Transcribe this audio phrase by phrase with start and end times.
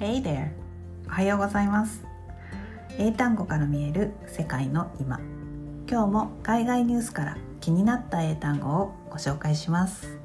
[0.00, 0.48] Hey there!
[1.08, 2.06] おはようございます。
[2.96, 5.20] 英単語から見える世界の今。
[5.86, 10.18] 今日も海外ニュースから気になった英単語をご紹介します。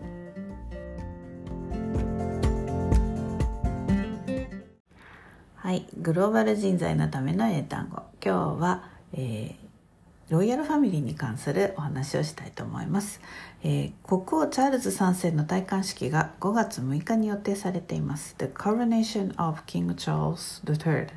[5.55, 5.85] はい。
[5.97, 8.03] グローバル人材のための英単語。
[8.23, 9.64] 今日は、えー
[10.29, 13.21] ロイヤルファミリーに関するお話をしたいと思います、
[13.63, 18.35] えー、国王チャールズ3世の戴冠式が5月6日に予定されています。
[18.39, 21.09] The Coronation of King Charles III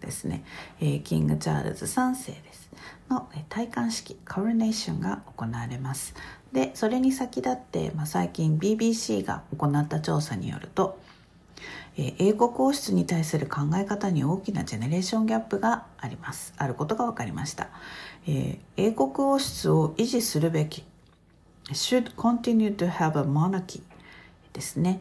[0.00, 0.44] ですね、
[0.80, 2.68] えー、 King Charles 3世です。
[3.08, 6.14] の、戴冠式 Coronation が行われます。
[6.52, 10.98] でそれに先立って、まあ、最近 BBC が行った調査によると
[11.96, 16.52] 英国王室に対する考え方に大きなジェネレーションギャップがあります。
[16.58, 17.68] あることが分かりました、
[18.26, 20.84] 英国王室を維持するべき
[21.72, 23.82] should continue to have a monarchy
[24.52, 25.00] ですね、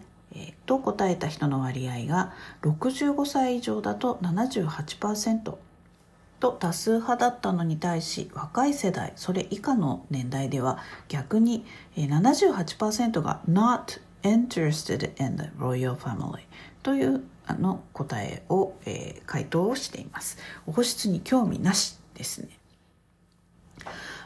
[0.65, 5.55] と答えた人の割合が65歳以上だと78%
[6.39, 16.41] と多数派だったのに対し若い世代それ以下の年代では逆に78%が not interested in the royal family
[16.85, 20.37] というあの答えを、えー、回答をしています。
[20.67, 22.49] 王室に興味なしですね。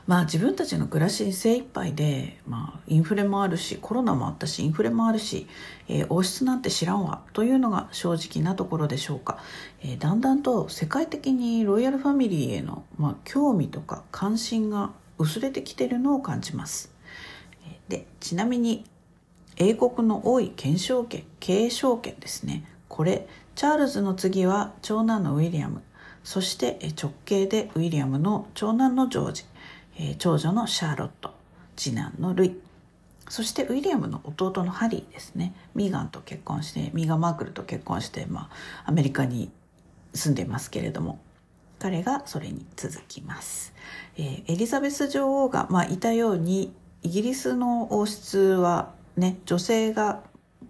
[0.08, 5.48] まあ自分たちの暮らしに精一杯で、まあインフレもあるし、コロナもあったし、インフレもあるし、
[5.88, 9.38] えー、王室なんて知らんわというのが正直なところでしょうか。
[9.82, 16.92] えー、だんだんと世界的にロイヤルファミリーへの、まあ、興味とか関心が薄れてきてるのを感じます。
[17.88, 18.84] で、ちなみに
[19.60, 22.64] 英国の多い継承権継承権ですね。
[22.88, 25.84] これチャールズの次は長男のウィリアム。
[26.24, 29.46] そして直系でウィリアムの長男のジョージ。
[30.18, 31.34] 長女のシャーロット。
[31.76, 32.60] 次男のルイ。
[33.28, 35.54] そしてウィリアムの弟のハリーですね。
[35.76, 38.50] ミーガンと結婚してミーガン・マークルと結婚して、ま
[38.86, 39.52] あ、アメリカに
[40.14, 41.20] 住んでますけれども。
[41.80, 43.74] 彼がそれに続きます、
[44.18, 50.24] えー、エリザベス女王が、まあ、いたようにイギリスの王室はね女性が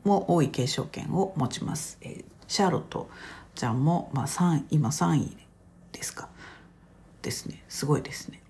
[0.03, 3.09] も多い継承権を持ちます、えー、シャーロット
[3.55, 5.37] ちゃんも、まあ、3今3位
[5.91, 6.29] ですか。
[7.21, 7.61] ですね。
[7.67, 8.41] すごいですね。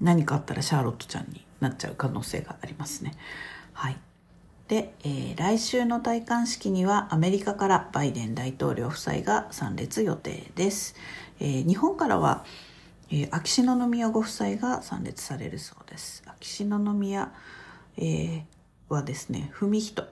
[0.00, 3.14] 何かあったらシャーロットちゃんになっちゃう可能性がありますね。
[3.72, 3.96] はい。
[4.68, 10.94] で、えー、来週の戴冠式にはアメリカからバイデン大統領夫妻が参列予定です、
[11.38, 12.46] えー、日本からは、
[13.10, 16.22] えー、秋篠宮ご夫妻が参列されるそうです。
[16.26, 17.32] 秋篠宮、
[17.98, 18.42] えー、
[18.88, 20.08] はですね、文人、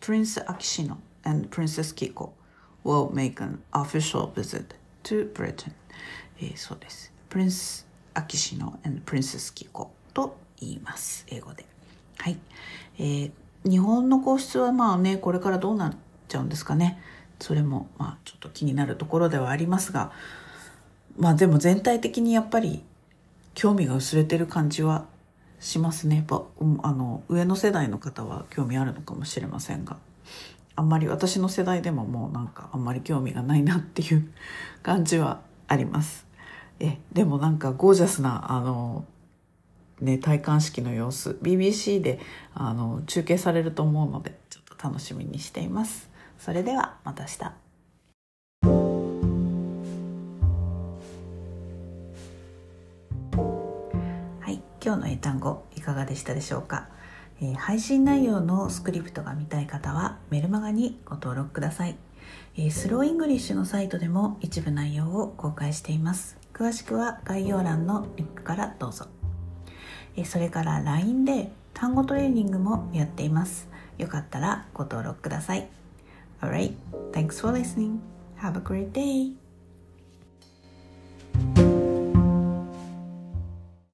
[0.00, 2.30] Prince Akishino and Princess Kiko
[2.84, 5.72] will make an official visit to Britain、
[6.40, 7.12] えー、そうです。
[7.30, 11.24] Prince Akishino and Princess Kiko と言います。
[11.28, 11.64] 英語で。
[12.18, 12.38] はい。
[12.98, 13.32] えー、
[13.64, 15.96] 日本の皇室はまあね、これからどうなっ
[16.28, 17.00] ちゃうんですかね。
[17.40, 20.12] それもまあちょっと気になるところではありますが、
[21.18, 22.84] まあでも全体的にやっぱり
[23.54, 25.06] 興味が薄れてる感じは
[25.62, 26.16] しますね。
[26.16, 26.42] やっぱ、
[26.82, 29.96] あの、上の世代の方は興味あるのかもしれませんが、
[30.74, 34.30] あんまり私の世代でももうなんかあんまり興味がないなっていう
[34.82, 36.26] 感じはあります。
[36.80, 39.04] え、でもなんかゴージャスな、あの、
[40.00, 42.18] ね、戴冠式の様子、BBC で、
[42.54, 46.10] あの、中継されると思うので、ちょっと楽しみにしています。
[46.38, 47.61] それでは、また明日。
[54.84, 56.88] 今日の英単語いかがでしたでしょうか、
[57.40, 61.96] えー、配信内容のスクリプトが見たい方はメルマガにご登録ください、
[62.56, 66.36] えー、スローイングリッシュのサイトでも一部内容を公開しています。
[66.52, 69.06] 詳しくは概要欄のリンクからどうぞ、
[70.16, 73.68] えー、それから LINE で単語トレーニングもやっています。
[73.98, 75.68] よかったらご登録ください。
[76.40, 76.74] Alright,
[77.12, 78.00] thanks for listening.
[78.40, 79.41] Have a great day.